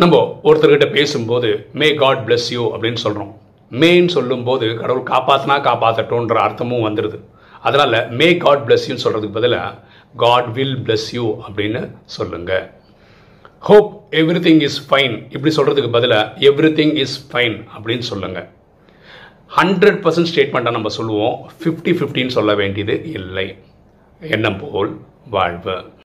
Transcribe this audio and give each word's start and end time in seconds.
நம்ம 0.00 0.40
ஒருத்தர்கிட்ட 0.44 0.92
பேசும்போது 0.92 1.68
மே 1.72 1.94
காட் 1.94 2.20
பிளஸ் 2.26 2.48
யூ 2.50 2.76
அப்படின்னு 2.76 3.00
சொல்கிறோம் 3.04 3.40
மேன்னு 3.70 4.06
சொல்லும்போது 4.06 4.76
கடவுள் 4.76 5.02
காப்பாற்றினா 5.02 5.56
காப்பாற்றட்டோன்ற 5.68 6.36
அர்த்தமும் 6.44 6.84
வந்துடுது 6.88 7.20
அதனால் 7.62 8.10
மே 8.10 8.36
காட் 8.36 8.62
பிளஸ் 8.66 8.86
யூன்னு 8.88 9.04
சொல்கிறதுக்கு 9.04 9.32
பதிலாக 9.32 9.78
காட் 10.16 10.52
வில் 10.52 10.76
பிளஸ் 10.76 11.08
யூ 11.12 11.40
அப்படின்னு 11.46 11.90
சொல்லுங்கள் 12.04 12.70
hope 13.58 14.04
every 14.10 14.42
thing 14.46 14.62
is 14.62 14.78
fine 14.90 15.26
இப்படி 15.30 15.56
சொல்கிறதுக்கு 15.56 15.90
பதிலாக 15.90 16.48
எவ்ரி 16.50 16.70
திங் 16.80 16.94
இஸ் 16.94 17.30
ஃபைன் 17.32 17.58
அப்படின்னு 17.78 18.08
சொல்லுங்கள் 18.12 18.48
ஹண்ட்ரட் 19.56 20.00
பர்சன்ட் 20.06 20.32
ஸ்டேட்மெண்ட்டாக 20.34 20.70
நம்ம 20.70 20.88
சொல்லுவோம். 20.88 21.50
ஃபிஃப்டி 21.60 21.92
ஃபிஃப்டின்னு 21.98 22.36
சொல்ல 22.38 22.54
வேண்டியது 22.54 23.12
இல்லை. 23.12 23.56
எண்ணம் 24.20 24.60
போல் 24.60 25.00
வாழ்வு. 25.30 25.90